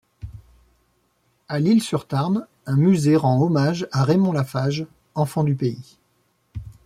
[1.47, 5.99] A Lisle-sur-Tarn, un musée rend hommage à Raymond Lafage, enfant du pays.